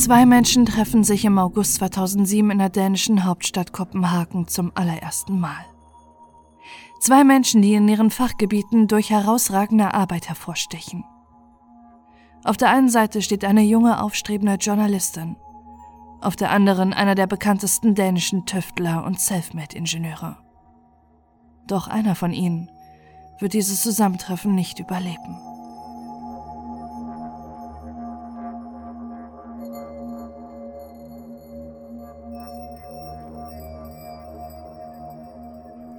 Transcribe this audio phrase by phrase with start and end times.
[0.00, 5.66] Zwei Menschen treffen sich im August 2007 in der dänischen Hauptstadt Kopenhagen zum allerersten Mal.
[7.00, 11.04] Zwei Menschen, die in ihren Fachgebieten durch herausragende Arbeit hervorstechen.
[12.44, 15.36] Auf der einen Seite steht eine junge, aufstrebende Journalistin,
[16.22, 20.38] auf der anderen einer der bekanntesten dänischen Tüftler und Selfmade-Ingenieure.
[21.66, 22.70] Doch einer von ihnen
[23.38, 25.49] wird dieses Zusammentreffen nicht überleben.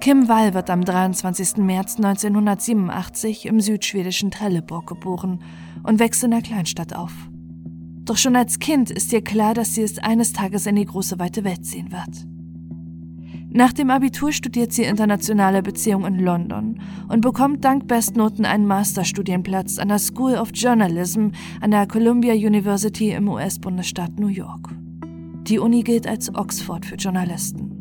[0.02, 1.58] Kim Wall wird am 23.
[1.58, 5.38] März 1987 im südschwedischen Trelleborg geboren
[5.84, 7.12] und wächst in der Kleinstadt auf.
[8.00, 11.20] Doch schon als Kind ist ihr klar, dass sie es eines Tages in die große
[11.20, 12.26] weite Welt sehen wird.
[13.48, 19.78] Nach dem Abitur studiert sie internationale Beziehungen in London und bekommt dank Bestnoten einen Masterstudienplatz
[19.78, 21.28] an der School of Journalism
[21.60, 24.68] an der Columbia University im US-Bundesstaat New York.
[25.46, 27.71] Die Uni gilt als Oxford für Journalisten.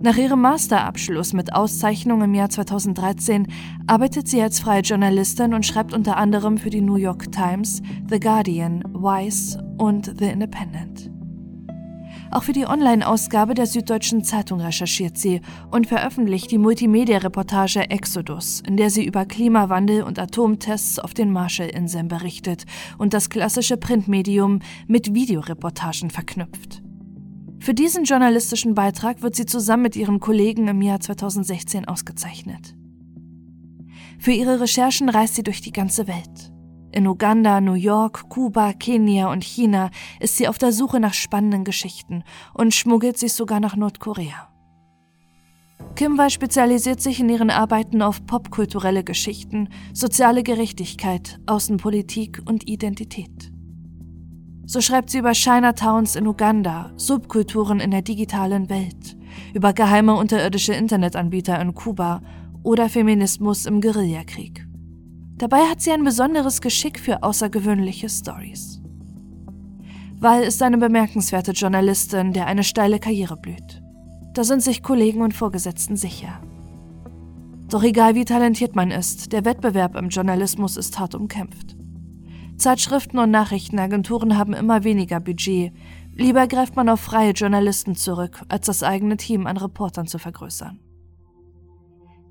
[0.00, 3.48] Nach ihrem Masterabschluss mit Auszeichnung im Jahr 2013
[3.88, 8.20] arbeitet sie als freie Journalistin und schreibt unter anderem für die New York Times, The
[8.20, 11.10] Guardian, Vice und The Independent.
[12.30, 15.40] Auch für die Online-Ausgabe der Süddeutschen Zeitung recherchiert sie
[15.72, 22.06] und veröffentlicht die Multimedia-Reportage Exodus, in der sie über Klimawandel und Atomtests auf den Marshallinseln
[22.06, 22.66] berichtet
[22.98, 26.82] und das klassische Printmedium mit Videoreportagen verknüpft.
[27.60, 32.74] Für diesen journalistischen Beitrag wird sie zusammen mit ihren Kollegen im Jahr 2016 ausgezeichnet.
[34.18, 36.52] Für ihre Recherchen reist sie durch die ganze Welt.
[36.90, 41.64] In Uganda, New York, Kuba, Kenia und China ist sie auf der Suche nach spannenden
[41.64, 44.48] Geschichten und schmuggelt sich sogar nach Nordkorea.
[45.94, 53.52] Kimway spezialisiert sich in ihren Arbeiten auf popkulturelle Geschichten, soziale Gerechtigkeit, Außenpolitik und Identität.
[54.68, 59.16] So schreibt sie über Chinatowns in Uganda, Subkulturen in der digitalen Welt,
[59.54, 62.20] über geheime unterirdische Internetanbieter in Kuba
[62.62, 64.68] oder Feminismus im Guerillakrieg.
[65.38, 68.82] Dabei hat sie ein besonderes Geschick für außergewöhnliche Stories.
[70.20, 73.82] Wall ist eine bemerkenswerte Journalistin, der eine steile Karriere blüht.
[74.34, 76.42] Da sind sich Kollegen und Vorgesetzten sicher.
[77.70, 81.78] Doch egal wie talentiert man ist, der Wettbewerb im Journalismus ist hart umkämpft.
[82.58, 85.72] Zeitschriften und Nachrichtenagenturen haben immer weniger Budget.
[86.14, 90.80] Lieber greift man auf freie Journalisten zurück, als das eigene Team an Reportern zu vergrößern.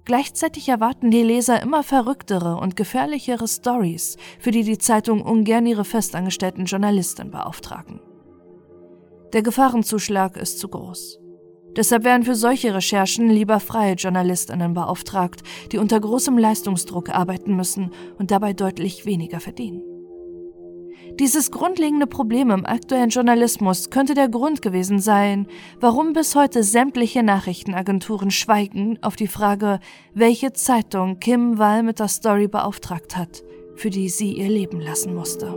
[0.04, 5.86] Gleichzeitig erwarten die Leser immer verrücktere und gefährlichere Stories, für die die Zeitung ungern ihre
[5.86, 8.02] festangestellten Journalisten beauftragen.
[9.34, 11.20] Der Gefahrenzuschlag ist zu groß.
[11.76, 17.92] Deshalb werden für solche Recherchen lieber freie Journalistinnen beauftragt, die unter großem Leistungsdruck arbeiten müssen
[18.18, 19.97] und dabei deutlich weniger verdienen.
[21.20, 25.48] Dieses grundlegende Problem im aktuellen Journalismus könnte der Grund gewesen sein,
[25.80, 29.80] warum bis heute sämtliche Nachrichtenagenturen schweigen auf die Frage,
[30.14, 33.44] welche Zeitung Kim Wall mit der Story beauftragt hat,
[33.76, 35.48] für die sie ihr Leben lassen musste.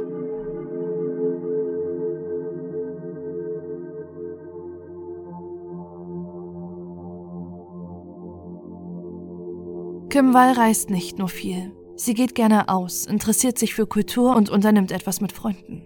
[10.09, 11.73] Kim Wall reist nicht nur viel.
[12.03, 15.83] Sie geht gerne aus, interessiert sich für Kultur und unternimmt etwas mit Freunden.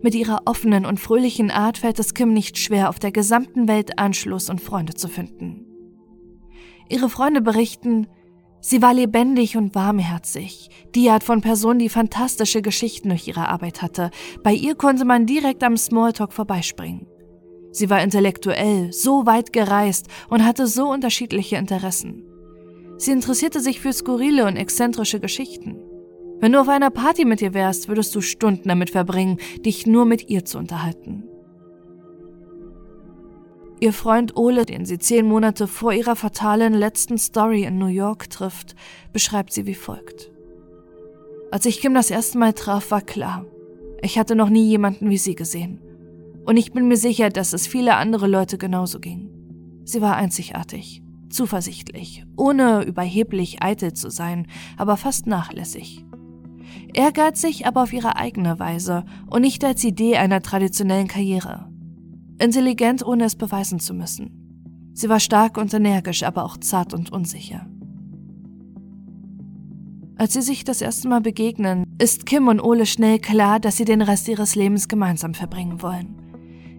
[0.00, 3.98] Mit ihrer offenen und fröhlichen Art fällt es Kim nicht schwer, auf der gesamten Welt
[3.98, 5.66] Anschluss und Freunde zu finden.
[6.88, 8.06] Ihre Freunde berichten,
[8.60, 13.82] sie war lebendig und warmherzig, die Art von Person, die fantastische Geschichten durch ihre Arbeit
[13.82, 14.12] hatte.
[14.44, 17.08] Bei ihr konnte man direkt am Smalltalk vorbeispringen.
[17.72, 22.27] Sie war intellektuell, so weit gereist und hatte so unterschiedliche Interessen.
[22.98, 25.76] Sie interessierte sich für skurrile und exzentrische Geschichten.
[26.40, 30.04] Wenn du auf einer Party mit ihr wärst, würdest du Stunden damit verbringen, dich nur
[30.04, 31.22] mit ihr zu unterhalten.
[33.80, 38.30] Ihr Freund Ole, den sie zehn Monate vor ihrer fatalen letzten Story in New York
[38.30, 38.74] trifft,
[39.12, 40.32] beschreibt sie wie folgt.
[41.52, 43.46] Als ich Kim das erste Mal traf, war klar,
[44.02, 45.80] ich hatte noch nie jemanden wie sie gesehen.
[46.44, 49.30] Und ich bin mir sicher, dass es viele andere Leute genauso ging.
[49.84, 54.46] Sie war einzigartig zuversichtlich, ohne überheblich eitel zu sein,
[54.76, 56.04] aber fast nachlässig.
[56.94, 61.70] Ehrgeizig, aber auf ihre eigene Weise und nicht als Idee einer traditionellen Karriere.
[62.38, 64.92] Intelligent, ohne es beweisen zu müssen.
[64.94, 67.66] Sie war stark und energisch, aber auch zart und unsicher.
[70.16, 73.84] Als sie sich das erste Mal begegnen, ist Kim und Ole schnell klar, dass sie
[73.84, 76.27] den Rest ihres Lebens gemeinsam verbringen wollen.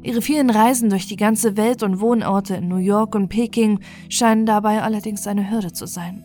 [0.02, 4.46] Ihre vielen Reisen durch die ganze Welt und Wohnorte in New York und Peking scheinen
[4.46, 6.24] dabei allerdings eine Hürde zu sein.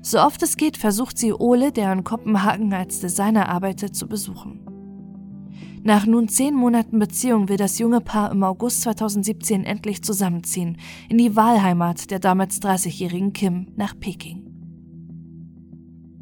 [0.00, 4.60] So oft es geht, versucht sie Ole, der in Kopenhagen als Designer arbeitet, zu besuchen.
[5.82, 10.78] Nach nun zehn Monaten Beziehung will das junge Paar im August 2017 endlich zusammenziehen,
[11.08, 14.44] in die Wahlheimat der damals 30-jährigen Kim nach Peking.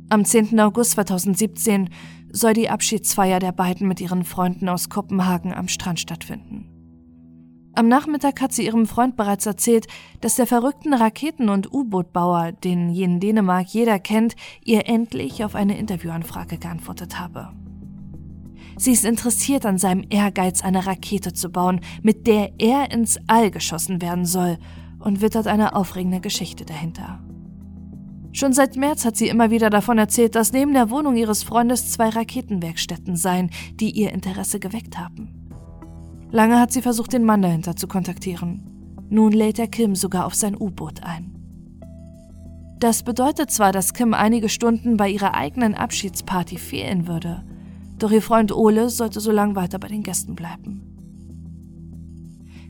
[0.08, 0.58] Am 10.
[0.60, 1.88] August 2017
[2.30, 6.72] soll die Abschiedsfeier der beiden mit ihren Freunden aus Kopenhagen am Strand stattfinden.
[7.74, 9.86] Am Nachmittag hat sie ihrem Freund bereits erzählt,
[10.22, 14.34] dass der verrückten Raketen- und U-Boot-Bauer, den in Dänemark jeder kennt,
[14.64, 17.52] ihr endlich auf eine Interviewanfrage geantwortet habe.
[18.78, 23.50] Sie ist interessiert an seinem Ehrgeiz, eine Rakete zu bauen, mit der er ins All
[23.50, 24.58] geschossen werden soll,
[24.98, 27.20] und wittert eine aufregende Geschichte dahinter.
[28.36, 31.90] Schon seit März hat sie immer wieder davon erzählt, dass neben der Wohnung ihres Freundes
[31.90, 33.48] zwei Raketenwerkstätten seien,
[33.80, 35.48] die ihr Interesse geweckt haben.
[36.30, 38.60] Lange hat sie versucht, den Mann dahinter zu kontaktieren.
[39.08, 41.32] Nun lädt er Kim sogar auf sein U-Boot ein.
[42.78, 47.42] Das bedeutet zwar, dass Kim einige Stunden bei ihrer eigenen Abschiedsparty fehlen würde,
[47.98, 50.85] doch ihr Freund Ole sollte so lange weiter bei den Gästen bleiben.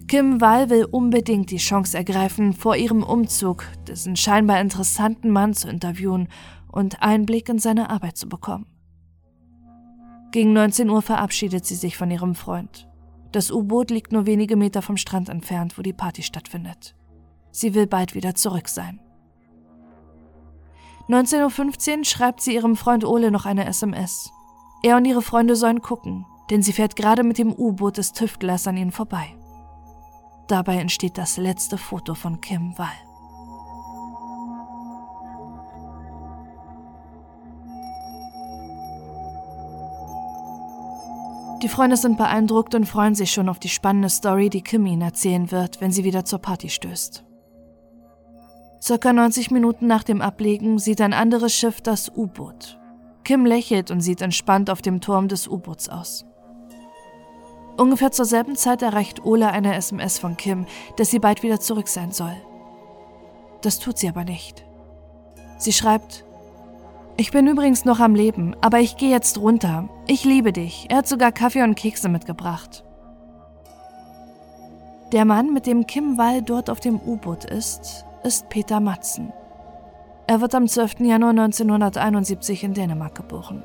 [0.09, 5.69] Kim Wall will unbedingt die Chance ergreifen, vor ihrem Umzug diesen scheinbar interessanten Mann zu
[5.69, 6.29] interviewen
[6.71, 8.67] und Einblick in seine Arbeit zu bekommen.
[10.31, 12.89] Gegen 19 Uhr verabschiedet sie sich von ihrem Freund.
[13.33, 16.95] Das U-Boot liegt nur wenige Meter vom Strand entfernt, wo die Party stattfindet.
[17.51, 19.01] Sie will bald wieder zurück sein.
[21.09, 24.31] 19.15 Uhr schreibt sie ihrem Freund Ole noch eine SMS.
[24.83, 28.69] Er und ihre Freunde sollen gucken, denn sie fährt gerade mit dem U-Boot des Tüftlers
[28.69, 29.36] an ihnen vorbei.
[30.49, 32.87] Dabei entsteht das letzte Foto von Kim Wall.
[41.63, 45.03] Die Freunde sind beeindruckt und freuen sich schon auf die spannende Story, die Kim ihnen
[45.03, 47.25] erzählen wird, wenn sie wieder zur Party stößt.
[48.81, 52.79] Circa 90 Minuten nach dem Ablegen sieht ein anderes Schiff das U-Boot.
[53.25, 56.25] Kim lächelt und sieht entspannt auf dem Turm des U-Boots aus.
[57.77, 61.89] Ungefähr zur selben Zeit erreicht Ola eine SMS von Kim, dass sie bald wieder zurück
[61.89, 62.35] sein soll.
[63.61, 64.65] Das tut sie aber nicht.
[65.59, 66.25] Sie schreibt,
[67.19, 69.89] ich bin übrigens noch am Leben, aber ich gehe jetzt runter.
[70.07, 70.87] Ich liebe dich.
[70.91, 72.85] Er hat sogar Kaffee und Kekse mitgebracht.
[75.13, 79.33] Der Mann, mit dem Kim Wall dort auf dem U-Boot ist, ist Peter Matzen.
[80.27, 81.01] Er wird am 12.
[81.01, 83.63] Januar 1971 in Dänemark geboren.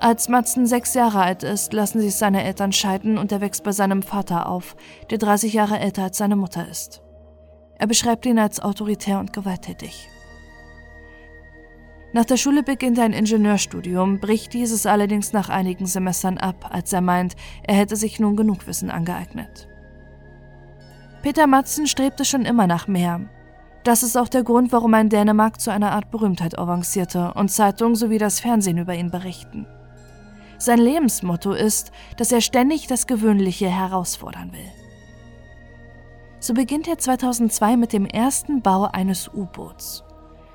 [0.00, 3.72] Als Matzen sechs Jahre alt ist, lassen sich seine Eltern scheiden und er wächst bei
[3.72, 4.76] seinem Vater auf,
[5.10, 7.02] der 30 Jahre älter als seine Mutter ist.
[7.78, 10.08] Er beschreibt ihn als autoritär und gewalttätig.
[12.12, 16.92] Nach der Schule beginnt er ein Ingenieurstudium, bricht dieses allerdings nach einigen Semestern ab, als
[16.92, 19.68] er meint, er hätte sich nun genug Wissen angeeignet.
[21.22, 23.22] Peter Matzen strebte schon immer nach mehr.
[23.82, 27.50] Das ist auch der Grund, warum er in Dänemark zu einer Art Berühmtheit avancierte und
[27.50, 29.66] Zeitungen sowie das Fernsehen über ihn berichten.
[30.64, 34.72] Sein Lebensmotto ist, dass er ständig das Gewöhnliche herausfordern will.
[36.40, 40.04] So beginnt er 2002 mit dem ersten Bau eines U-Boots.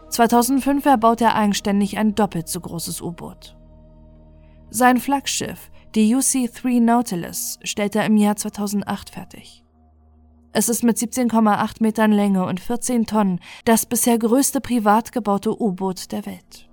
[0.09, 3.55] 2005 erbaut er eigenständig ein doppelt so großes U-Boot.
[4.71, 9.63] Sein Flaggschiff, die UC-3 Nautilus, stellt er im Jahr 2008 fertig.
[10.53, 16.11] Es ist mit 17,8 Metern Länge und 14 Tonnen das bisher größte privat gebaute U-Boot
[16.11, 16.68] der Welt.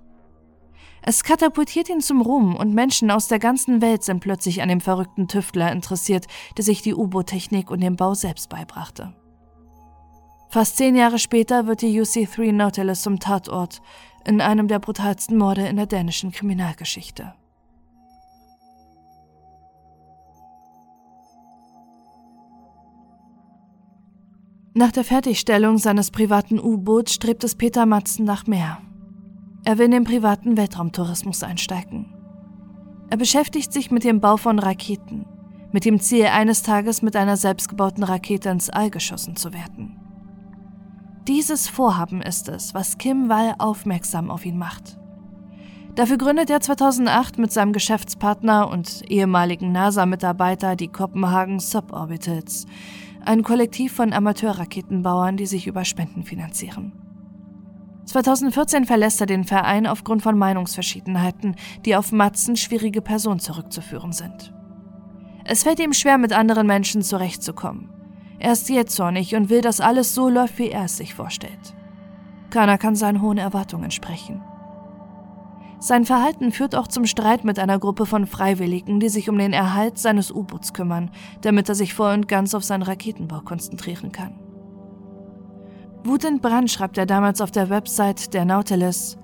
[1.01, 4.81] Es katapultiert ihn zum Ruhm und Menschen aus der ganzen Welt sind plötzlich an dem
[4.81, 6.25] verrückten Tüftler interessiert,
[6.57, 9.13] der sich die U-Boot-Technik und den Bau selbst beibrachte.
[10.49, 13.81] Fast zehn Jahre später wird die UC-3 Nautilus zum Tatort
[14.25, 17.33] in einem der brutalsten Morde in der dänischen Kriminalgeschichte.
[24.73, 28.77] Nach der Fertigstellung seines privaten U-Boots strebt es Peter Matzen nach mehr.
[29.67, 32.05] Er will in den privaten Weltraumtourismus einsteigen.
[33.09, 35.25] Er beschäftigt sich mit dem Bau von Raketen,
[35.73, 39.99] mit dem Ziel, eines Tages mit einer selbstgebauten Rakete ins All geschossen zu werden.
[41.27, 44.97] Dieses Vorhaben ist es, was Kim Wall aufmerksam auf ihn macht.
[45.95, 52.67] Dafür gründet er 2008 mit seinem Geschäftspartner und ehemaligen NASA-Mitarbeiter die Kopenhagen Suborbitals,
[53.25, 56.93] ein Kollektiv von Amateurraketenbauern, die sich über Spenden finanzieren.
[58.07, 64.53] 2014 verlässt er den Verein aufgrund von Meinungsverschiedenheiten, die auf Matzen schwierige Person zurückzuführen sind.
[65.43, 67.89] Es fällt ihm schwer, mit anderen Menschen zurechtzukommen.
[68.39, 71.75] Er ist jähzornig und will, dass alles so läuft, wie er es sich vorstellt.
[72.49, 74.41] Keiner kann seinen hohen Erwartungen entsprechen.
[75.79, 79.53] Sein Verhalten führt auch zum Streit mit einer Gruppe von Freiwilligen, die sich um den
[79.53, 81.11] Erhalt seines U-Boots kümmern,
[81.41, 84.46] damit er sich voll und ganz auf seinen Raketenbau konzentrieren kann.
[86.03, 89.17] Wutend Brand schreibt er damals auf der Website der Nautilus.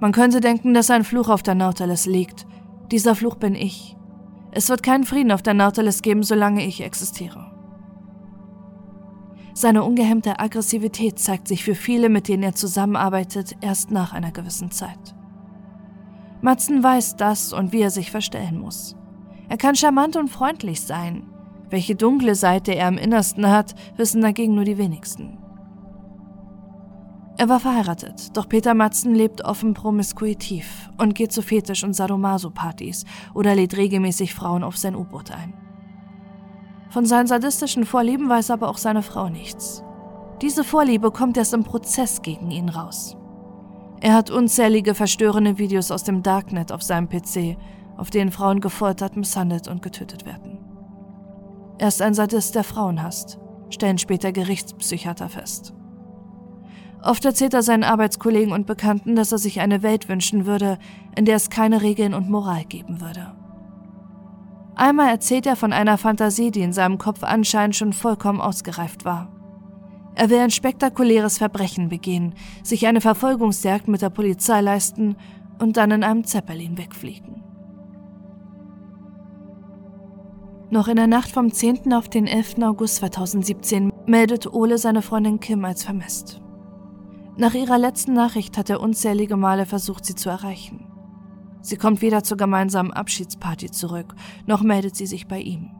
[0.00, 2.46] Man könnte denken, dass ein Fluch auf der Nautilus liegt.
[2.90, 3.96] Dieser Fluch bin ich.
[4.52, 7.50] Es wird keinen Frieden auf der Nautilus geben, solange ich existiere.
[9.54, 14.70] Seine ungehemmte Aggressivität zeigt sich für viele, mit denen er zusammenarbeitet, erst nach einer gewissen
[14.70, 15.14] Zeit.
[16.40, 18.96] Matzen weiß das und wie er sich verstellen muss.
[19.48, 21.26] Er kann charmant und freundlich sein.
[21.70, 25.38] Welche dunkle Seite er im Innersten hat, wissen dagegen nur die wenigsten.
[27.36, 33.04] Er war verheiratet, doch Peter Matzen lebt offen promiskuitiv und geht zu Fetisch- und Sadomaso-Partys
[33.34, 35.52] oder lädt regelmäßig Frauen auf sein U-Boot ein.
[36.90, 39.82] Von seinen sadistischen Vorlieben weiß aber auch seine Frau nichts.
[40.42, 43.16] Diese Vorliebe kommt erst im Prozess gegen ihn raus.
[44.00, 47.56] Er hat unzählige verstörende Videos aus dem Darknet auf seinem PC,
[47.96, 50.58] auf denen Frauen gefoltert, misshandelt und getötet werden.
[51.78, 55.74] Er ist ein Sadist, der Frauen hasst, stellen später Gerichtspsychiater fest.
[57.04, 60.78] Oft erzählt er seinen Arbeitskollegen und Bekannten, dass er sich eine Welt wünschen würde,
[61.16, 63.34] in der es keine Regeln und Moral geben würde.
[64.74, 69.30] Einmal erzählt er von einer Fantasie, die in seinem Kopf anscheinend schon vollkommen ausgereift war.
[70.14, 75.16] Er will ein spektakuläres Verbrechen begehen, sich eine Verfolgungsjagd mit der Polizei leisten
[75.58, 77.42] und dann in einem Zeppelin wegfliegen.
[80.70, 81.92] Noch in der Nacht vom 10.
[81.92, 82.62] auf den 11.
[82.62, 86.40] August 2017 meldet Ole seine Freundin Kim als vermisst.
[87.36, 90.86] Nach ihrer letzten Nachricht hat er unzählige Male versucht, sie zu erreichen.
[91.62, 94.14] Sie kommt weder zur gemeinsamen Abschiedsparty zurück,
[94.46, 95.70] noch meldet sie sich bei ihm.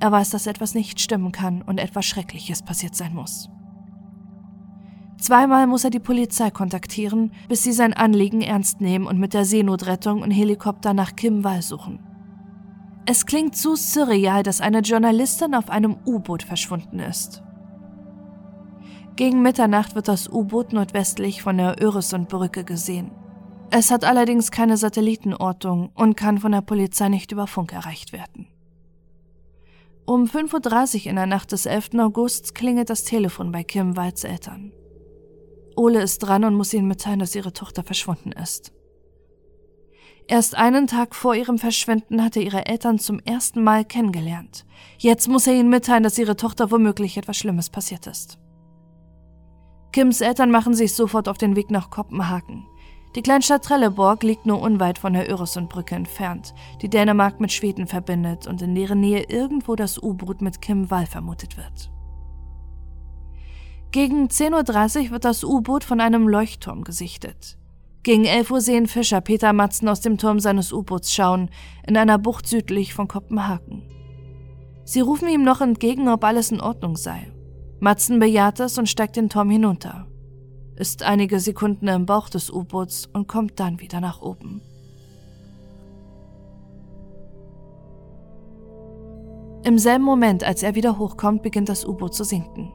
[0.00, 3.48] Er weiß, dass etwas nicht stimmen kann und etwas Schreckliches passiert sein muss.
[5.18, 9.44] Zweimal muss er die Polizei kontaktieren, bis sie sein Anliegen ernst nehmen und mit der
[9.44, 12.00] Seenotrettung und Helikopter nach Kim Wall suchen.
[13.06, 17.42] Es klingt so surreal, dass eine Journalistin auf einem U-Boot verschwunden ist.
[19.16, 23.10] Gegen Mitternacht wird das U-Boot nordwestlich von der Öresundbrücke gesehen.
[23.70, 28.48] Es hat allerdings keine Satellitenortung und kann von der Polizei nicht über Funk erreicht werden.
[30.04, 31.90] Um 5.30 Uhr in der Nacht des 11.
[31.98, 34.72] August klingelt das Telefon bei Kim Walds Eltern.
[35.76, 38.72] Ole ist dran und muss ihnen mitteilen, dass ihre Tochter verschwunden ist.
[40.28, 44.64] Erst einen Tag vor ihrem Verschwinden hat er ihre Eltern zum ersten Mal kennengelernt.
[44.98, 48.38] Jetzt muss er ihnen mitteilen, dass ihre Tochter womöglich etwas Schlimmes passiert ist.
[49.92, 52.66] Kims Eltern machen sich sofort auf den Weg nach Kopenhagen.
[53.14, 58.46] Die Kleinstadt Trelleborg liegt nur unweit von der Öresundbrücke entfernt, die Dänemark mit Schweden verbindet
[58.46, 61.90] und in deren Nähe irgendwo das U-Boot mit Kim Wall vermutet wird.
[63.90, 67.58] Gegen 10.30 Uhr wird das U-Boot von einem Leuchtturm gesichtet.
[68.02, 71.50] Gegen 11 Uhr sehen Fischer Peter Matzen aus dem Turm seines U-Boots schauen,
[71.86, 73.82] in einer Bucht südlich von Kopenhagen.
[74.84, 77.30] Sie rufen ihm noch entgegen, ob alles in Ordnung sei.
[77.82, 80.06] Matzen bejaht es und steigt den Turm hinunter,
[80.76, 84.62] ist einige Sekunden im Bauch des U-Boots und kommt dann wieder nach oben.
[89.64, 92.72] Im selben Moment, als er wieder hochkommt, beginnt das U-Boot zu sinken.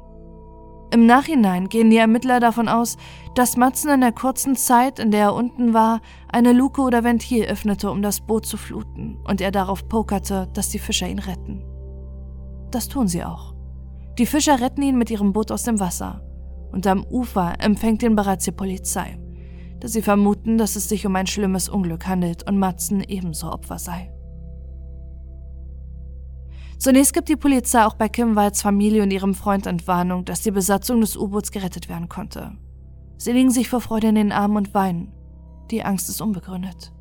[0.91, 2.97] Im Nachhinein gehen die Ermittler davon aus,
[3.33, 7.45] dass Matzen in der kurzen Zeit, in der er unten war, eine Luke oder Ventil
[7.45, 11.63] öffnete, um das Boot zu fluten, und er darauf pokerte, dass die Fischer ihn retten.
[12.71, 13.56] Das tun sie auch.
[14.17, 16.21] Die Fischer retten ihn mit ihrem Boot aus dem Wasser.
[16.71, 19.17] Und am Ufer empfängt ihn bereits die Polizei,
[19.79, 23.79] da sie vermuten, dass es sich um ein schlimmes Unglück handelt und Matzen ebenso Opfer
[23.79, 24.11] sei.
[26.77, 30.51] Zunächst gibt die Polizei auch bei Kim Walds Familie und ihrem Freund Entwarnung, dass die
[30.51, 32.51] Besatzung des U-Boots gerettet werden konnte.
[33.17, 35.11] Sie liegen sich vor Freude in den Armen und weinen.
[35.71, 36.93] Die Angst ist unbegründet.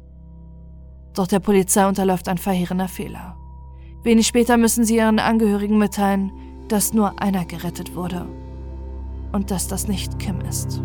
[1.14, 3.36] Doch der Polizei unterläuft ein verheerender Fehler.
[4.02, 6.32] Wenig später müssen sie ihren Angehörigen mitteilen,
[6.68, 8.26] dass nur einer gerettet wurde
[9.32, 10.80] und dass das nicht Kim ist.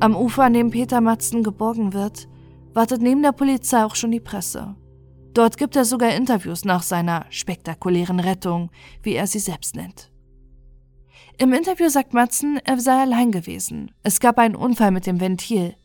[0.00, 2.28] Am Ufer, an dem Peter Matzen geborgen wird,
[2.74, 4.74] wartet neben der Polizei auch schon die Presse.
[5.34, 8.70] Dort gibt er sogar Interviews nach seiner spektakulären Rettung,
[9.02, 10.10] wie er sie selbst nennt.
[11.38, 13.92] Im Interview sagt Matzen, er sei allein gewesen.
[14.02, 15.76] Es gab einen Unfall mit dem Ventil.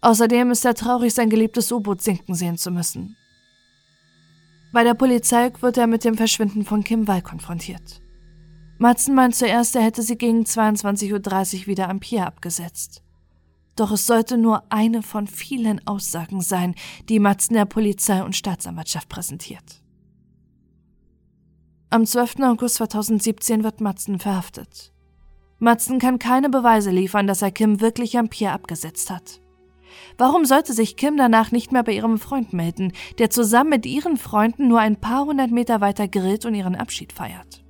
[0.00, 3.16] Außerdem ist er traurig, sein geliebtes U-Boot sinken sehen zu müssen.
[4.72, 8.00] Bei der Polizei wird er mit dem Verschwinden von Kim Wall konfrontiert.
[8.78, 13.02] Matzen meint zuerst, er hätte sie gegen 22.30 Uhr wieder am Pier abgesetzt.
[13.76, 16.74] Doch es sollte nur eine von vielen Aussagen sein,
[17.08, 19.82] die Matzen der Polizei und Staatsanwaltschaft präsentiert.
[21.90, 22.36] Am 12.
[22.40, 24.94] August 2017 wird Matzen verhaftet.
[25.58, 29.41] Matzen kann keine Beweise liefern, dass er Kim wirklich am Pier abgesetzt hat.
[30.18, 34.16] Warum sollte sich Kim danach nicht mehr bei ihrem Freund melden, der zusammen mit ihren
[34.16, 37.64] Freunden nur ein paar hundert Meter weiter grillt und ihren Abschied feiert?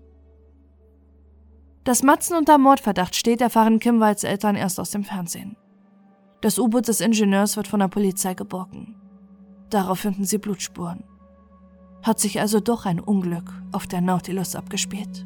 [1.85, 5.57] Dass Matzen unter Mordverdacht steht, erfahren Kim Walds Eltern erst aus dem Fernsehen.
[6.41, 8.97] Das U-Boot des Ingenieurs wird von der Polizei geborgen.
[9.71, 11.05] Darauf finden sie Blutspuren.
[12.03, 15.25] Hat sich also doch ein Unglück auf der Nautilus abgespielt.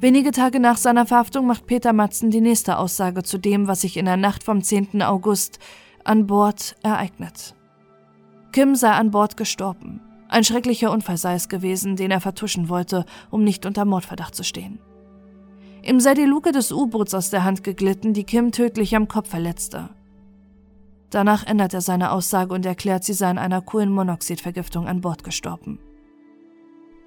[0.00, 3.96] Wenige Tage nach seiner Verhaftung macht Peter Matzen die nächste Aussage zu dem, was sich
[3.96, 5.02] in der Nacht vom 10.
[5.02, 5.58] August
[6.04, 7.54] an Bord ereignet.
[8.52, 10.00] Kim sei an Bord gestorben.
[10.28, 14.44] Ein schrecklicher Unfall sei es gewesen, den er vertuschen wollte, um nicht unter Mordverdacht zu
[14.44, 14.78] stehen.
[15.82, 19.30] Ihm sei die Luke des U-Boots aus der Hand geglitten, die Kim tödlich am Kopf
[19.30, 19.90] verletzte.
[21.10, 25.80] Danach ändert er seine Aussage und erklärt, sie sei an einer Kohlenmonoxidvergiftung an Bord gestorben.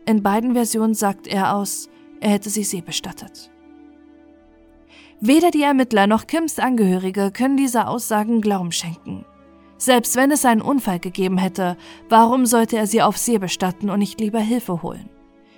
[0.06, 1.88] In beiden Versionen sagt er aus,
[2.24, 3.52] er hätte sie See bestattet.
[5.20, 9.26] Weder die Ermittler noch Kims Angehörige können dieser Aussagen Glauben schenken.
[9.78, 11.76] Selbst wenn es einen Unfall gegeben hätte,
[12.08, 15.10] warum sollte er sie auf See bestatten und nicht lieber Hilfe holen?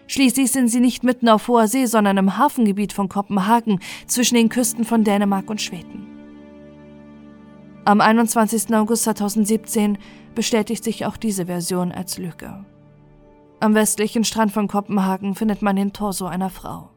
[0.08, 4.50] Schließlich sind sie nicht mitten auf hoher See, sondern im Hafengebiet von Kopenhagen zwischen den
[4.50, 6.08] Küsten von Dänemark und Schweden.
[7.86, 8.74] Am 21.
[8.74, 10.00] August 2017
[10.34, 12.66] bestätigt sich auch diese Version als Lüge.
[13.60, 16.92] Am westlichen Strand von Kopenhagen findet man den Torso einer Frau.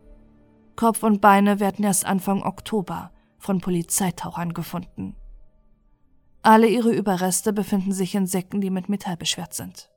[0.77, 5.17] Kopf und Beine werden erst Anfang Oktober von Polizeitauchern gefunden.
[6.43, 9.91] Alle ihre Überreste befinden sich in Säcken, die mit Metall beschwert sind.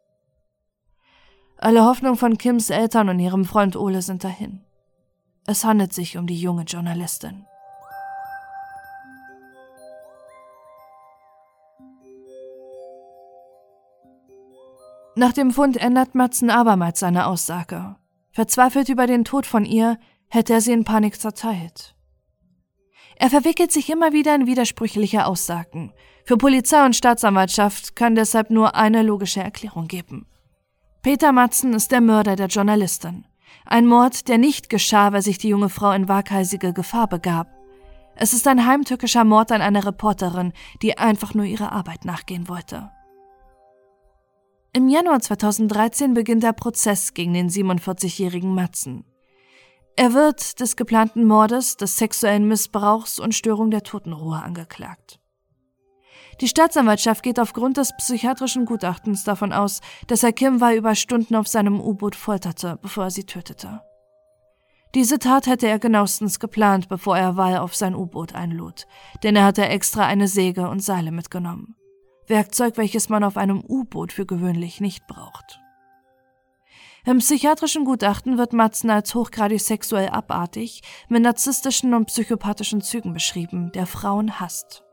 [1.58, 4.62] Alle Hoffnung von Kims Eltern und ihrem Freund Ole sind dahin.
[5.46, 7.46] Es handelt sich um die junge Journalistin.
[15.16, 17.96] Nach dem Fund ändert Matzen abermals seine Aussage.
[18.32, 19.98] Verzweifelt über den Tod von ihr,
[20.30, 21.96] hätte er sie in Panik zerteilt.
[23.18, 25.92] Er verwickelt sich immer wieder in widersprüchliche Aussagen.
[26.26, 30.26] Für Polizei und Staatsanwaltschaft kann deshalb nur eine logische Erklärung geben.
[31.02, 33.26] Peter Matzen ist der Mörder der Journalistin.
[33.66, 37.48] Ein Mord, der nicht geschah, weil sich die junge Frau in waghalsige Gefahr begab.
[38.16, 42.92] Es ist ein heimtückischer Mord an einer Reporterin, die einfach nur ihrer Arbeit nachgehen wollte.
[44.74, 49.04] Im Januar 2013 beginnt der Prozess gegen den 47-jährigen Matzen.
[49.98, 55.20] Er wird des geplanten Mordes, des sexuellen Missbrauchs und Störung der Totenruhe angeklagt.
[56.40, 61.36] Die Staatsanwaltschaft geht aufgrund des psychiatrischen Gutachtens davon aus, dass er Kim Wei über Stunden
[61.36, 63.82] auf seinem U-Boot folterte, bevor er sie tötete.
[64.96, 68.88] Diese Tat hätte er genauestens geplant, bevor er Wei auf sein U-Boot einlud,
[69.22, 71.76] denn er hatte extra eine Säge und Seile mitgenommen.
[72.28, 75.60] Werkzeug, welches man auf einem U-Boot für gewöhnlich nicht braucht.
[77.04, 83.72] Im psychiatrischen Gutachten wird Matzen als hochgradig sexuell abartig, mit narzisstischen und psychopathischen Zügen beschrieben,
[83.72, 84.84] der Frauen hasst.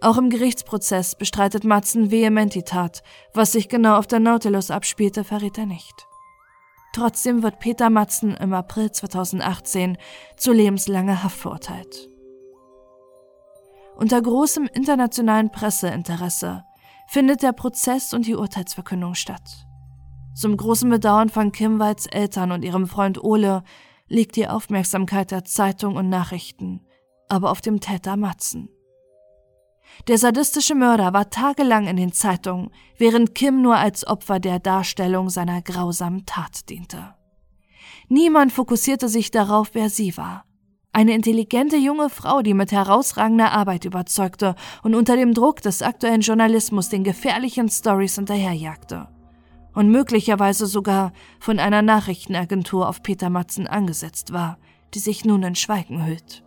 [0.00, 5.22] Auch im Gerichtsprozess bestreitet Matzen vehement die Tat, was sich genau auf der Nautilus abspielte,
[5.22, 6.08] verrät er nicht.
[6.92, 9.96] Trotzdem wird Peter Matzen im April 2018
[10.36, 12.11] zu lebenslanger Haft verurteilt.
[14.02, 16.64] Unter großem internationalen Presseinteresse
[17.06, 19.64] findet der Prozess und die Urteilsverkündung statt.
[20.34, 23.62] Zum großen Bedauern von Kim Weits Eltern und ihrem Freund Ole
[24.08, 26.84] liegt die Aufmerksamkeit der Zeitung und Nachrichten,
[27.28, 28.70] aber auf dem Täter Matzen.
[30.08, 35.30] Der sadistische Mörder war tagelang in den Zeitungen, während Kim nur als Opfer der Darstellung
[35.30, 37.14] seiner grausamen Tat diente.
[38.08, 40.44] Niemand fokussierte sich darauf, wer sie war.
[40.94, 46.20] Eine intelligente junge Frau, die mit herausragender Arbeit überzeugte und unter dem Druck des aktuellen
[46.20, 49.08] Journalismus den gefährlichen Stories hinterherjagte
[49.74, 54.58] und möglicherweise sogar von einer Nachrichtenagentur auf Peter Matzen angesetzt war,
[54.92, 56.44] die sich nun in Schweigen hüllt.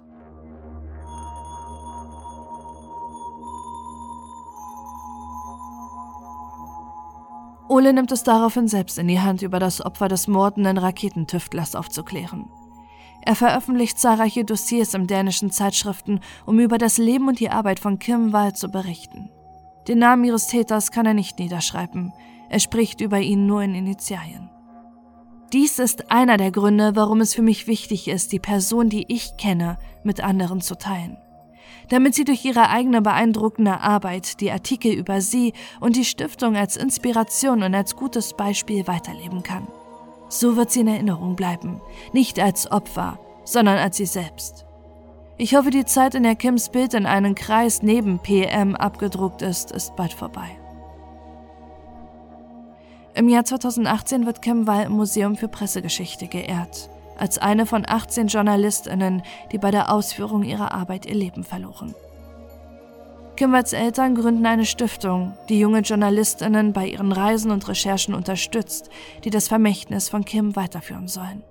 [7.68, 12.48] Ole nimmt es daraufhin selbst in die Hand, über das Opfer des mordenden Raketentüftlers aufzuklären.
[13.26, 17.98] Er veröffentlicht zahlreiche Dossiers in dänischen Zeitschriften, um über das Leben und die Arbeit von
[17.98, 19.32] Kim Wall zu berichten.
[19.88, 22.14] Den Namen ihres Täters kann er nicht niederschreiben,
[22.50, 24.50] er spricht über ihn nur in Initialien.
[25.54, 29.38] Dies ist einer der Gründe, warum es für mich wichtig ist, die Person, die ich
[29.38, 31.18] kenne, mit anderen zu teilen.
[31.90, 36.78] Damit sie durch ihre eigene beeindruckende Arbeit, die Artikel über sie und die Stiftung als
[36.78, 39.68] Inspiration und als gutes Beispiel weiterleben kann.
[40.30, 41.82] So wird sie in Erinnerung bleiben,
[42.14, 44.66] nicht als Opfer, sondern als sie selbst.
[45.38, 49.72] Ich hoffe, die Zeit, in der Kims Bild in einen Kreis neben PM abgedruckt ist,
[49.72, 50.48] ist bald vorbei.
[53.14, 58.28] Im Jahr 2018 wird Kim Wall im Museum für Pressegeschichte geehrt, als eine von 18
[58.28, 61.96] JournalistInnen, die bei der Ausführung ihrer Arbeit ihr Leben verloren.
[63.36, 68.90] Kim Walls Eltern gründen eine Stiftung, die junge JournalistInnen bei ihren Reisen und Recherchen unterstützt,
[69.26, 71.44] die das Vermächtnis von Kim weiterführen sollen.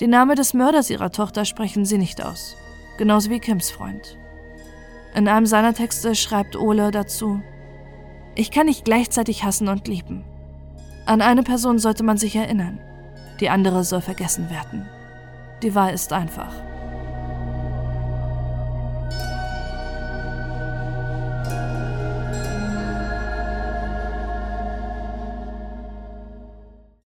[0.00, 2.56] Den Namen des Mörders ihrer Tochter sprechen sie nicht aus,
[2.98, 4.18] genauso wie Kims Freund.
[5.14, 7.40] In einem seiner Texte schreibt Ole dazu,
[8.34, 10.24] Ich kann nicht gleichzeitig hassen und lieben.
[11.06, 12.80] An eine Person sollte man sich erinnern,
[13.40, 14.86] die andere soll vergessen werden.
[15.62, 16.52] Die Wahl ist einfach.